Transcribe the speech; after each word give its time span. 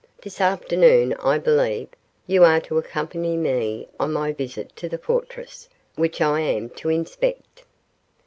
This 0.23 0.41
afternoon, 0.41 1.13
I 1.21 1.37
believe, 1.37 1.89
you 2.25 2.43
are 2.43 2.59
to 2.61 2.79
accompany 2.79 3.37
me 3.37 3.87
on 3.99 4.11
my 4.13 4.33
visit 4.33 4.75
to 4.77 4.89
the 4.89 4.97
fortress, 4.97 5.69
which 5.95 6.21
I 6.21 6.39
am 6.39 6.69
to 6.71 6.89
inspect." 6.89 7.65